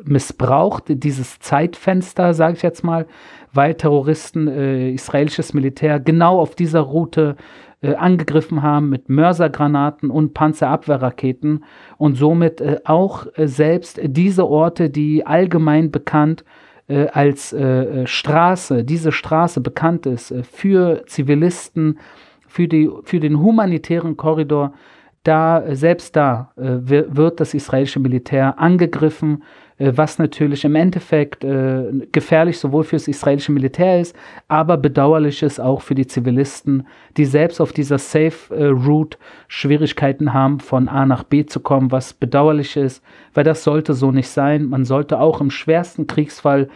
missbraucht. 0.03 0.83
Dieses 0.89 1.39
Zeitfenster, 1.39 2.33
sage 2.33 2.57
ich 2.57 2.61
jetzt 2.61 2.83
mal, 2.83 3.07
weil 3.53 3.75
Terroristen 3.75 4.47
äh, 4.47 4.91
israelisches 4.91 5.53
Militär 5.53 5.99
genau 5.99 6.39
auf 6.39 6.55
dieser 6.55 6.81
Route 6.81 7.35
äh, 7.81 7.95
angegriffen 7.95 8.61
haben 8.61 8.89
mit 8.89 9.09
Mörsergranaten 9.09 10.09
und 10.09 10.33
Panzerabwehrraketen 10.33 11.63
und 11.97 12.15
somit 12.15 12.61
äh, 12.61 12.79
auch 12.83 13.27
äh, 13.35 13.47
selbst 13.47 13.99
diese 14.03 14.47
Orte, 14.47 14.89
die 14.89 15.25
allgemein 15.25 15.91
bekannt 15.91 16.43
äh, 16.87 17.07
als 17.07 17.53
äh, 17.53 18.05
Straße, 18.05 18.83
diese 18.83 19.11
Straße 19.11 19.61
bekannt 19.61 20.05
ist 20.05 20.33
für 20.51 21.05
Zivilisten, 21.05 21.99
für, 22.47 22.67
die, 22.67 22.89
für 23.03 23.19
den 23.19 23.39
humanitären 23.39 24.17
Korridor, 24.17 24.73
da, 25.23 25.63
selbst 25.75 26.15
da 26.15 26.53
wird 26.55 27.41
das 27.41 27.53
israelische 27.53 27.99
Militär 27.99 28.57
angegriffen 28.57 29.43
was 29.79 30.19
natürlich 30.19 30.65
im 30.65 30.75
Endeffekt 30.75 31.43
äh, 31.43 31.85
gefährlich 32.11 32.59
sowohl 32.59 32.83
für 32.83 32.97
das 32.97 33.07
israelische 33.07 33.51
Militär 33.51 34.01
ist, 34.01 34.15
aber 34.47 34.77
bedauerlich 34.77 35.41
ist 35.41 35.59
auch 35.59 35.81
für 35.81 35.95
die 35.95 36.05
Zivilisten, 36.05 36.85
die 37.15 37.25
selbst 37.25 37.61
auf 37.61 37.71
dieser 37.71 37.97
Safe 37.97 38.53
äh, 38.53 38.65
Route 38.65 39.17
Schwierigkeiten 39.47 40.33
haben, 40.33 40.59
von 40.59 40.89
A 40.89 41.05
nach 41.05 41.23
B 41.23 41.45
zu 41.45 41.61
kommen, 41.61 41.91
was 41.91 42.13
bedauerlich 42.13 42.75
ist, 42.75 43.03
weil 43.33 43.45
das 43.45 43.63
sollte 43.63 43.93
so 43.93 44.11
nicht 44.11 44.29
sein. 44.29 44.65
Man 44.65 44.83
sollte 44.83 45.19
auch 45.19 45.39
im 45.39 45.49
schwersten 45.49 46.07
Kriegsfall 46.07 46.67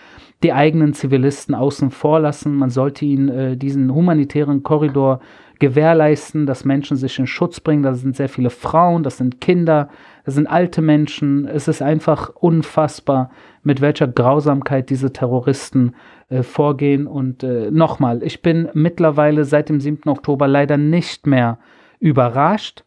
die 0.42 0.54
eigenen 0.54 0.94
Zivilisten 0.94 1.56
außen 1.56 1.92
vor 1.92 2.20
lassen. 2.20 2.56
Man 2.56 2.70
sollte 2.70 3.06
ihnen 3.06 3.30
äh, 3.30 3.58
diesen 3.58 3.94
humanitären 3.94 4.64
Korridor 4.64 5.20
gewährleisten, 5.64 6.46
dass 6.46 6.66
Menschen 6.66 6.98
sich 6.98 7.18
in 7.20 7.26
Schutz 7.26 7.62
bringen. 7.62 7.84
Da 7.84 7.94
sind 7.94 8.18
sehr 8.18 8.28
viele 8.28 8.50
Frauen, 8.50 9.02
das 9.02 9.18
sind 9.18 9.40
Kinder, 9.40 9.88
das 10.26 10.36
sind 10.36 10.46
alte 10.46 10.82
Menschen. 10.82 11.48
Es 11.48 11.70
ist 11.70 11.82
einfach 11.82 12.32
unfassbar, 12.36 13.32
mit 13.64 13.80
welcher 13.80 14.10
Grausamkeit 14.10 14.90
diese 14.90 15.14
Terroristen 15.14 15.96
äh, 16.28 16.44
vorgehen. 16.44 17.08
Und 17.08 17.44
äh, 17.44 17.72
nochmal, 17.72 18.24
ich 18.24 18.42
bin 18.42 18.68
mittlerweile 18.74 19.46
seit 19.46 19.70
dem 19.70 19.80
7. 19.80 20.10
Oktober 20.10 20.50
leider 20.50 20.76
nicht 20.76 21.28
mehr 21.28 21.60
überrascht. 22.02 22.84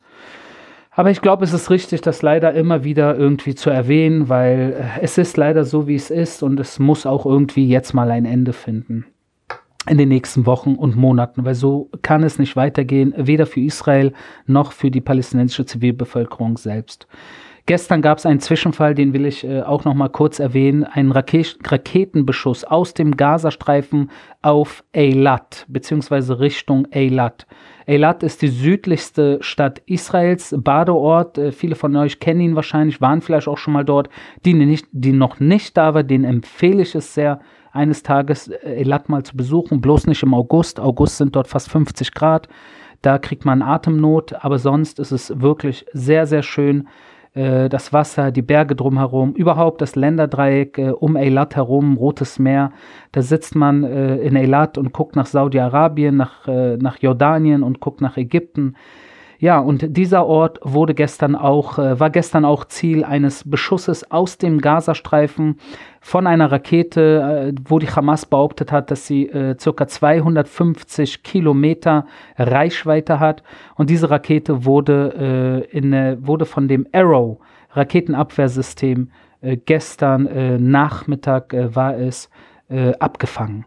Aber 0.91 1.11
ich 1.11 1.23
glaube, 1.23 1.45
es 1.45 1.55
ist 1.55 1.71
richtig, 1.71 2.03
das 2.03 2.21
leider 2.21 2.53
immer 2.53 2.85
wieder 2.85 3.17
irgendwie 3.17 3.55
zu 3.55 3.71
erwähnen, 3.71 4.29
weil 4.29 4.77
äh, 4.79 5.01
es 5.01 5.17
ist 5.17 5.39
leider 5.39 5.65
so, 5.65 5.89
wie 5.89 5.95
es 5.95 6.11
ist 6.11 6.43
und 6.43 6.61
es 6.61 6.79
muss 6.79 7.07
auch 7.07 7.25
irgendwie 7.25 7.67
jetzt 7.67 7.95
mal 7.95 8.11
ein 8.11 8.27
Ende 8.27 8.53
finden 8.53 9.07
in 9.89 9.99
den 9.99 10.09
nächsten 10.09 10.47
Wochen 10.47 10.75
und 10.75 10.97
Monaten, 10.97 11.45
weil 11.45 11.55
so 11.55 11.91
kann 12.03 12.23
es 12.23 12.39
nicht 12.39 12.57
weitergehen, 12.57 13.15
weder 13.17 13.47
für 13.47 13.61
Israel 13.61 14.13
noch 14.47 14.73
für 14.73 14.91
die 14.91 15.01
palästinensische 15.01 15.67
Zivilbevölkerung 15.67 16.57
selbst. 16.57 17.07
Gestern 17.67 18.01
gab 18.01 18.19
es 18.19 18.27
einen 18.27 18.39
Zwischenfall, 18.39 18.95
den 18.95 19.13
will 19.13 19.27
ich 19.27 19.43
äh, 19.43 19.61
auch 19.63 19.85
noch 19.85 19.95
mal 19.95 20.09
kurz 20.09 20.39
erwähnen, 20.39 20.85
einen 20.85 21.11
Raket 21.11 21.59
Raketenbeschuss 21.65 22.63
aus 22.63 22.95
dem 22.95 23.17
Gazastreifen 23.17 24.13
auf 24.41 24.85
Eilat 24.95 25.67
beziehungsweise 25.69 26.39
Richtung 26.39 26.87
Eilat. 26.93 27.45
Eilat 27.89 28.23
ist 28.23 28.43
die 28.43 28.49
südlichste 28.49 29.39
Stadt 29.41 29.83
Israels, 29.87 30.55
Badeort. 30.57 31.39
Äh, 31.39 31.51
viele 31.51 31.75
von 31.75 31.97
euch 31.97 32.21
kennen 32.21 32.41
ihn 32.41 32.55
wahrscheinlich, 32.55 33.01
waren 33.01 33.21
vielleicht 33.21 33.49
auch 33.49 33.59
schon 33.59 33.73
mal 33.73 33.85
dort. 33.85 34.11
Die, 34.45 34.55
nicht, 34.55 34.87
die 34.93 35.13
noch 35.13 35.41
nicht 35.41 35.77
da 35.77 35.93
war, 35.93 36.05
den 36.05 36.23
empfehle 36.23 36.83
ich 36.83 36.95
es 36.95 37.15
sehr 37.15 37.41
eines 37.77 38.03
Tages 38.03 38.49
äh, 38.49 38.81
Elat 38.81 39.09
mal 39.09 39.23
zu 39.23 39.37
besuchen, 39.37 39.81
bloß 39.81 40.07
nicht 40.07 40.23
im 40.23 40.35
August. 40.35 40.81
August 40.81 41.19
sind 41.19 41.37
dort 41.37 41.49
fast 41.49 41.71
50 41.71 42.13
Grad. 42.13 42.49
Da 43.03 43.19
kriegt 43.19 43.45
man 43.45 43.63
Atemnot, 43.63 44.33
aber 44.45 44.59
sonst 44.59 44.99
ist 44.99 45.13
es 45.13 45.41
wirklich 45.41 45.87
sehr, 45.93 46.27
sehr 46.27 46.43
schön. 46.43 46.89
Äh, 47.35 47.69
das 47.69 47.93
Wasser, 47.93 48.33
die 48.33 48.43
Berge 48.43 48.75
drumherum, 48.75 49.35
überhaupt 49.35 49.81
das 49.81 49.95
Länderdreieck 49.95 50.79
äh, 50.79 50.91
um 50.91 51.17
Eilat 51.17 51.55
herum, 51.55 51.97
Rotes 51.97 52.39
Meer. 52.39 52.73
Da 53.13 53.23
sitzt 53.23 53.55
man 53.55 53.85
in 53.85 54.37
Eilat 54.37 54.79
und 54.79 54.93
guckt 54.93 55.17
nach 55.17 55.27
Saudi-Arabien, 55.27 56.17
nach, 56.17 56.47
nach 56.47 56.99
Jordanien 56.99 57.63
und 57.63 57.81
guckt 57.81 58.03
nach 58.03 58.19
Ägypten. 58.19 58.75
Ja, 59.39 59.59
und 59.59 59.97
dieser 59.97 60.27
Ort 60.27 60.59
wurde 60.63 60.95
gestern 60.95 61.35
auch, 61.35 61.79
äh, 61.79 62.01
war 62.01 62.11
gestern 62.11 62.45
auch 62.45 62.65
Ziel 62.65 63.05
eines 63.05 63.49
Beschusses 63.49 64.11
aus 64.11 64.39
dem 64.39 64.61
Gazastreifen 64.61 65.59
von 66.01 66.27
einer 66.27 66.51
Rakete, 66.51 67.53
äh, 67.55 67.61
wo 67.69 67.79
die 67.79 67.89
Hamas 67.89 68.25
behauptet 68.25 68.73
hat, 68.73 68.91
dass 68.91 69.07
sie 69.07 69.29
äh, 69.29 69.55
ca. 69.55 69.87
250 69.87 71.23
Kilometer 71.23 72.07
Reichweite 72.39 73.21
hat. 73.21 73.43
Und 73.75 73.91
diese 73.91 74.11
Rakete 74.11 74.65
wurde, 74.65 75.67
äh, 75.71 75.77
in, 75.77 75.93
äh, 75.93 76.17
wurde 76.21 76.47
von 76.47 76.67
dem 76.69 76.87
Arrow 76.93 77.39
Raketenabwehrsystem 77.73 79.11
äh, 79.43 79.59
gestern 79.59 80.71
Nachmittag 80.71 81.55
war 81.75 81.97
es 81.97 82.31
abgefangen. 82.99 83.67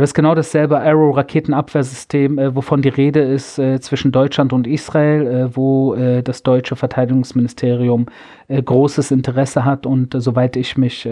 Das 0.00 0.10
ist 0.10 0.14
genau 0.14 0.34
dasselbe 0.34 0.80
Arrow-Raketenabwehrsystem, 0.80 2.38
äh, 2.38 2.54
wovon 2.54 2.82
die 2.82 2.88
Rede 2.88 3.20
ist 3.20 3.58
äh, 3.58 3.80
zwischen 3.80 4.12
Deutschland 4.12 4.52
und 4.52 4.66
Israel, 4.66 5.26
äh, 5.26 5.56
wo 5.56 5.94
äh, 5.94 6.22
das 6.22 6.42
deutsche 6.42 6.76
Verteidigungsministerium 6.76 8.06
äh, 8.48 8.62
großes 8.62 9.10
Interesse 9.10 9.64
hat 9.64 9.86
und 9.86 10.14
äh, 10.14 10.20
soweit 10.20 10.56
ich 10.56 10.76
mich, 10.76 11.08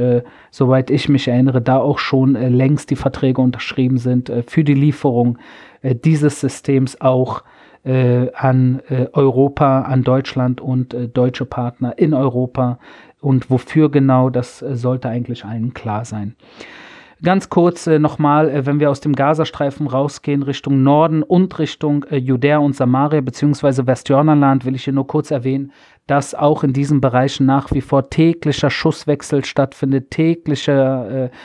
soweit 0.50 0.90
ich 0.90 1.08
mich 1.08 1.28
erinnere, 1.28 1.60
da 1.60 1.78
auch 1.78 1.98
schon 1.98 2.34
längst 2.34 2.90
die 2.90 2.96
Verträge 2.96 3.40
unterschrieben 3.40 3.98
sind 3.98 4.30
für 4.46 4.64
die 4.64 4.74
Lieferung 4.74 5.38
dieses 5.82 6.40
Systems 6.40 7.00
auch 7.00 7.42
an 7.84 8.80
Europa, 9.12 9.82
an 9.82 10.02
Deutschland 10.02 10.60
und 10.60 10.96
deutsche 11.14 11.44
Partner 11.44 11.96
in 11.96 12.14
Europa. 12.14 12.78
Und 13.20 13.50
wofür 13.50 13.90
genau, 13.90 14.30
das 14.30 14.58
sollte 14.58 15.08
eigentlich 15.08 15.44
allen 15.44 15.72
klar 15.72 16.04
sein. 16.04 16.34
Ganz 17.22 17.48
kurz 17.48 17.86
äh, 17.86 17.98
nochmal, 17.98 18.50
äh, 18.50 18.66
wenn 18.66 18.78
wir 18.78 18.90
aus 18.90 19.00
dem 19.00 19.14
Gazastreifen 19.14 19.86
rausgehen 19.86 20.42
Richtung 20.42 20.82
Norden 20.82 21.22
und 21.22 21.58
Richtung 21.58 22.04
äh, 22.04 22.16
Judäa 22.16 22.58
und 22.58 22.76
Samaria 22.76 23.22
beziehungsweise 23.22 23.86
Westjordanland, 23.86 24.66
will 24.66 24.74
ich 24.74 24.84
hier 24.84 24.92
nur 24.92 25.06
kurz 25.06 25.30
erwähnen, 25.30 25.72
dass 26.06 26.34
auch 26.34 26.62
in 26.62 26.74
diesen 26.74 27.00
Bereichen 27.00 27.46
nach 27.46 27.72
wie 27.72 27.80
vor 27.80 28.10
täglicher 28.10 28.68
Schusswechsel 28.68 29.46
stattfindet, 29.46 30.10
tägliche, 30.10 31.30
äh, 31.32 31.36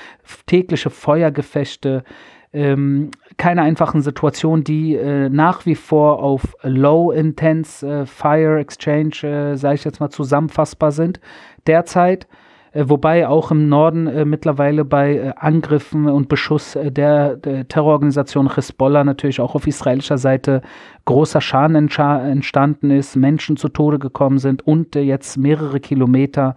tägliche 0.46 0.90
Feuergefechte, 0.90 2.04
ähm, 2.52 3.12
keine 3.38 3.62
einfachen 3.62 4.02
Situationen, 4.02 4.66
die 4.66 4.96
äh, 4.96 5.30
nach 5.30 5.66
wie 5.66 5.76
vor 5.76 6.22
auf 6.22 6.54
Low 6.64 7.12
Intense 7.12 7.88
äh, 7.88 8.06
Fire 8.06 8.60
Exchange, 8.60 9.24
äh, 9.24 9.56
sage 9.56 9.76
ich 9.76 9.84
jetzt 9.86 10.02
mal, 10.02 10.10
zusammenfassbar 10.10 10.92
sind 10.92 11.22
derzeit. 11.66 12.28
Äh, 12.74 12.86
wobei 12.88 13.28
auch 13.28 13.52
im 13.52 13.68
Norden 13.70 14.08
äh, 14.08 14.26
mittlerweile 14.26 14.86
bei 14.86 15.16
äh, 15.16 15.34
Angriffen 15.36 16.08
und 16.08 16.30
Beschuss 16.30 16.78
der, 16.82 17.36
der, 17.36 17.68
Terrororganisation 17.68 18.54
Hezbollah 18.56 19.04
natürlich 19.04 19.42
auch 19.42 19.56
auf 19.56 19.68
israelischer 19.68 20.18
Seite 20.18 20.62
großer 21.06 21.42
Schaden 21.42 21.76
entstanden 21.76 22.92
ist, 22.92 23.16
Menschen 23.16 23.58
zu 23.58 23.70
Tode 23.70 24.00
gekommen 24.00 24.38
sind 24.38 24.66
und 24.66 24.96
jetzt 24.96 25.38
mehrere 25.38 25.80
Kilometer 25.80 26.56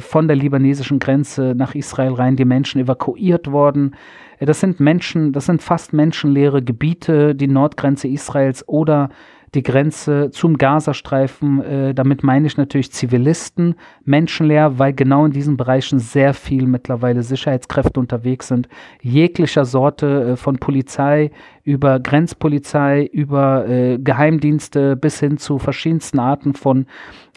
von 0.00 0.28
der 0.28 0.36
libanesischen 0.36 0.98
Grenze 0.98 1.54
nach 1.56 1.74
Israel 1.74 2.12
rein 2.12 2.36
die 2.36 2.44
Menschen 2.44 2.82
evakuiert 2.82 3.50
worden. 3.50 3.96
das 4.38 4.60
sind 4.60 4.78
Menschen, 4.78 5.32
das 5.32 5.46
sind 5.46 5.62
fast 5.62 5.94
menschenleere 5.94 6.62
Gebiete, 6.62 7.34
die 7.34 7.48
Nordgrenze 7.48 8.06
Israels 8.06 8.68
oder 8.68 9.08
die 9.54 9.62
Grenze 9.62 10.30
zum 10.30 10.58
Gazastreifen. 10.58 11.62
Äh, 11.62 11.94
damit 11.94 12.22
meine 12.22 12.46
ich 12.46 12.56
natürlich 12.56 12.92
Zivilisten, 12.92 13.74
menschenleer, 14.04 14.78
weil 14.78 14.92
genau 14.92 15.24
in 15.24 15.32
diesen 15.32 15.56
Bereichen 15.56 15.98
sehr 15.98 16.34
viel 16.34 16.66
mittlerweile 16.66 17.22
Sicherheitskräfte 17.22 18.00
unterwegs 18.00 18.48
sind, 18.48 18.68
jeglicher 19.02 19.64
Sorte 19.64 20.32
äh, 20.32 20.36
von 20.36 20.58
Polizei 20.58 21.30
über 21.64 22.00
Grenzpolizei, 22.00 23.04
über 23.12 23.68
äh, 23.68 23.98
Geheimdienste 23.98 24.96
bis 24.96 25.20
hin 25.20 25.38
zu 25.38 25.58
verschiedensten 25.58 26.18
Arten 26.18 26.54
von 26.54 26.86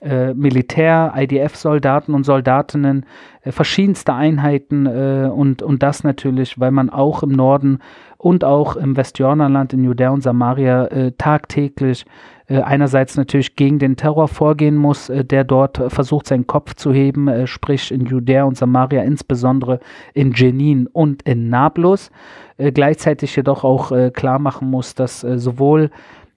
äh, 0.04 0.34
Militär, 0.34 1.14
IDF-Soldaten 1.16 2.14
und 2.14 2.26
Soldatinnen, 2.26 3.06
äh, 3.42 3.52
verschiedenste 3.52 4.14
Einheiten 4.14 4.86
äh, 4.86 5.30
und, 5.34 5.62
und 5.62 5.82
das 5.82 6.04
natürlich, 6.04 6.60
weil 6.60 6.72
man 6.72 6.90
auch 6.90 7.24
im 7.24 7.32
Norden 7.32 7.80
und 8.18 8.44
auch 8.44 8.76
im 8.76 8.98
Westjordanland, 8.98 9.74
in 9.74 9.84
Judäa 9.84 10.10
und 10.10 10.22
Samaria 10.22 10.86
äh, 10.88 11.12
tagtäglich 11.18 12.06
äh, 12.48 12.62
einerseits 12.62 13.16
natürlich 13.16 13.56
gegen 13.56 13.80
den 13.80 13.96
Terror 13.96 14.28
vorgehen 14.28 14.76
muss, 14.76 15.12
der 15.14 15.44
dort 15.46 15.82
versucht, 15.88 16.28
seinen 16.28 16.48
Kopf 16.48 16.76
zu 16.76 16.92
heben, 16.92 17.48
sprich 17.48 17.92
in 17.92 18.06
Judäa 18.06 18.44
und 18.44 18.58
Samaria, 18.58 19.04
insbesondere 19.04 19.80
in 20.14 20.34
Jenin 20.34 20.88
und 20.88 21.22
in 21.24 21.50
Nablus, 21.50 22.12
gleichzeitig 22.58 23.36
jedoch 23.36 23.64
auch 23.64 23.92
klar 24.14 24.40
machen 24.40 24.70
muss, 24.70 24.94
dass 24.94 25.22
sowohl 25.22 25.90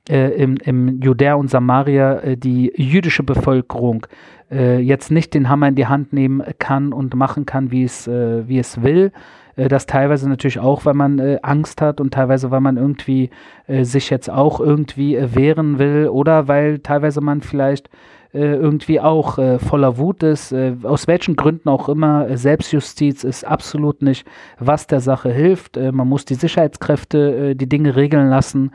im, 0.09 0.57
im 0.59 1.01
Judäa 1.01 1.35
und 1.35 1.51
Samaria 1.51 2.37
die 2.37 2.73
jüdische 2.77 3.25
Bevölkerung 3.25 4.07
jetzt 4.51 5.11
nicht 5.11 5.35
den 5.35 5.49
Hammer 5.49 5.67
in 5.67 5.75
die 5.75 5.89
Hand 5.89 6.13
nehmen 6.13 6.41
kann 6.61 6.93
und 6.93 7.17
machen 7.17 7.45
kann, 7.45 7.73
wie 7.73 7.83
es, 7.83 8.07
wie 8.07 8.59
es 8.59 8.83
will, 8.83 9.11
äh, 9.57 9.69
das 9.69 9.87
teilweise 9.87 10.29
natürlich 10.29 10.59
auch, 10.59 10.85
weil 10.85 10.95
man 10.95 11.19
äh, 11.19 11.39
Angst 11.43 11.81
hat 11.81 12.01
und 12.01 12.15
teilweise, 12.15 12.51
weil 12.51 12.61
man 12.61 12.77
irgendwie 12.77 13.31
äh, 13.67 13.85
sich 13.85 14.11
jetzt 14.11 14.31
auch 14.31 14.61
irgendwie 14.61 15.17
äh, 15.17 15.35
wehren 15.35 15.79
will 15.79 16.09
oder 16.09 16.49
weil 16.49 16.79
teilweise 16.79 17.21
man 17.21 17.41
vielleicht 17.41 17.89
äh, 17.89 17.91
irgendwie 18.39 19.01
auch 19.01 19.39
äh, 19.39 19.59
voller 19.59 19.99
Wut 19.99 20.23
ist, 20.23 20.55
aus 20.83 21.07
welchen 21.07 21.37
Gründen 21.37 21.69
auch 21.69 21.89
immer. 21.89 22.37
Selbstjustiz 22.37 23.25
ist 23.25 23.45
absolut 23.45 24.03
nicht, 24.03 24.27
was 24.59 24.87
der 24.87 25.01
Sache 25.01 25.31
hilft. 25.31 25.77
man 25.77 26.09
muss 26.09 26.25
die 26.25 26.35
Sicherheitskräfte 26.35 27.55
die 27.55 27.69
Dinge 27.69 27.97
regeln 27.97 28.29
lassen. 28.29 28.71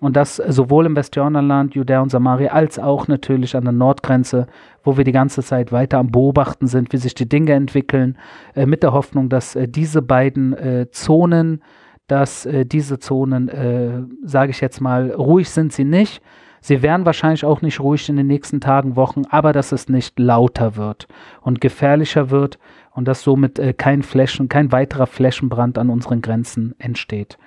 Und 0.00 0.16
das 0.16 0.36
sowohl 0.36 0.86
im 0.86 0.96
Westjordanland, 0.96 1.74
Judäa 1.74 2.00
und 2.00 2.10
Samaria, 2.10 2.52
als 2.52 2.78
auch 2.78 3.08
natürlich 3.08 3.56
an 3.56 3.64
der 3.64 3.72
Nordgrenze, 3.72 4.46
wo 4.84 4.96
wir 4.96 5.04
die 5.04 5.12
ganze 5.12 5.42
Zeit 5.42 5.72
weiter 5.72 5.98
am 5.98 6.10
Beobachten 6.10 6.66
sind, 6.66 6.92
wie 6.92 6.98
sich 6.98 7.14
die 7.14 7.28
Dinge 7.28 7.52
entwickeln, 7.52 8.18
äh, 8.54 8.66
mit 8.66 8.82
der 8.82 8.92
Hoffnung, 8.92 9.28
dass 9.28 9.56
äh, 9.56 9.68
diese 9.68 10.02
beiden 10.02 10.52
äh, 10.54 10.86
Zonen, 10.90 11.62
dass 12.06 12.46
äh, 12.46 12.66
diese 12.66 12.98
Zonen, 12.98 13.48
äh, 13.48 14.02
sage 14.22 14.50
ich 14.50 14.60
jetzt 14.60 14.80
mal, 14.80 15.10
ruhig 15.10 15.50
sind 15.50 15.72
sie 15.72 15.84
nicht. 15.84 16.22
Sie 16.60 16.82
werden 16.82 17.06
wahrscheinlich 17.06 17.44
auch 17.44 17.62
nicht 17.62 17.80
ruhig 17.80 18.08
in 18.08 18.16
den 18.16 18.26
nächsten 18.26 18.60
Tagen, 18.60 18.96
Wochen, 18.96 19.22
aber 19.30 19.52
dass 19.52 19.72
es 19.72 19.88
nicht 19.88 20.18
lauter 20.18 20.76
wird 20.76 21.06
und 21.40 21.60
gefährlicher 21.60 22.30
wird 22.30 22.58
und 22.92 23.06
dass 23.06 23.22
somit 23.22 23.58
äh, 23.58 23.72
kein 23.72 24.02
Flächen, 24.02 24.48
kein 24.48 24.72
weiterer 24.72 25.06
Flächenbrand 25.06 25.78
an 25.78 25.90
unseren 25.90 26.22
Grenzen 26.22 26.74
entsteht. 26.78 27.38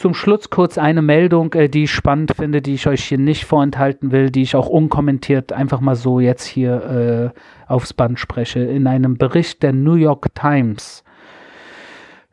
Zum 0.00 0.14
Schluss 0.14 0.48
kurz 0.48 0.78
eine 0.78 1.02
Meldung, 1.02 1.52
äh, 1.52 1.68
die 1.68 1.84
ich 1.84 1.90
spannend 1.90 2.32
finde, 2.34 2.62
die 2.62 2.72
ich 2.72 2.86
euch 2.86 3.04
hier 3.04 3.18
nicht 3.18 3.44
vorenthalten 3.44 4.12
will, 4.12 4.30
die 4.30 4.40
ich 4.40 4.56
auch 4.56 4.68
unkommentiert 4.68 5.52
einfach 5.52 5.80
mal 5.80 5.94
so 5.96 6.20
jetzt 6.20 6.46
hier 6.46 7.34
äh, 7.36 7.70
aufs 7.70 7.92
Band 7.92 8.18
spreche. 8.18 8.60
In 8.60 8.86
einem 8.86 9.18
Bericht 9.18 9.62
der 9.62 9.74
New 9.74 9.96
York 9.96 10.34
Times 10.34 11.04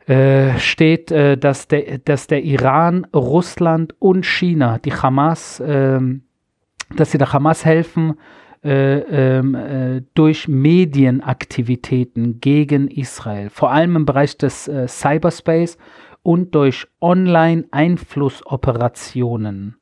äh, 0.08 0.58
steht, 0.58 1.12
äh, 1.12 1.38
dass, 1.38 1.68
der, 1.68 2.00
dass 2.00 2.26
der 2.28 2.44
Iran, 2.44 3.06
Russland 3.14 3.96
und 4.00 4.26
China, 4.26 4.80
die 4.80 4.94
Hamas, 4.94 5.62
ähm, 5.66 6.24
dass 6.96 7.12
sie 7.12 7.18
der 7.18 7.34
Hamas 7.34 7.66
helfen, 7.66 8.14
äh, 8.64 9.00
ähm, 9.00 9.56
äh, 9.56 10.04
durch 10.14 10.48
Medienaktivitäten 10.48 12.40
gegen 12.40 12.88
Israel, 12.88 13.50
vor 13.50 13.72
allem 13.72 13.98
im 13.98 14.06
Bereich 14.06 14.38
des 14.38 14.68
äh, 14.68 14.88
Cyberspace 14.88 15.80
und 16.24 16.56
durch 16.56 16.88
Online-Einflussoperationen. 17.02 19.76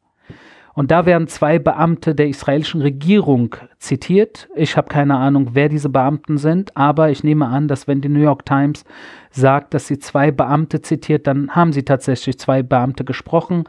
Und 0.76 0.92
da 0.92 1.06
werden 1.06 1.30
zwei 1.30 1.58
Beamte 1.58 2.14
der 2.14 2.28
israelischen 2.28 2.82
Regierung 2.82 3.56
zitiert. 3.80 4.50
Ich 4.56 4.76
habe 4.76 4.90
keine 4.90 5.16
Ahnung, 5.16 5.52
wer 5.54 5.70
diese 5.70 5.88
Beamten 5.88 6.38
sind, 6.38 6.76
aber 6.76 7.10
ich 7.10 7.24
nehme 7.24 7.48
an, 7.48 7.70
dass 7.70 7.88
wenn 7.88 8.02
die 8.02 8.10
New 8.10 8.20
York 8.20 8.46
Times 8.46 8.84
sagt, 9.32 9.74
dass 9.74 9.88
sie 9.88 10.00
zwei 10.00 10.32
Beamte 10.32 10.82
zitiert, 10.82 11.28
dann 11.28 11.52
haben 11.52 11.72
sie 11.72 11.84
tatsächlich 11.84 12.38
zwei 12.38 12.62
Beamte 12.62 13.06
gesprochen, 13.06 13.64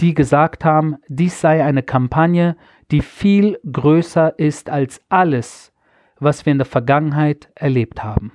die 0.00 0.14
gesagt 0.14 0.64
haben, 0.64 0.96
dies 1.06 1.40
sei 1.40 1.64
eine 1.64 1.84
Kampagne, 1.84 2.56
die 2.90 3.02
viel 3.02 3.58
größer 3.70 4.36
ist 4.36 4.68
als 4.68 5.00
alles, 5.08 5.72
was 6.18 6.44
wir 6.44 6.50
in 6.50 6.58
der 6.58 6.66
Vergangenheit 6.66 7.50
erlebt 7.54 8.02
haben. 8.02 8.32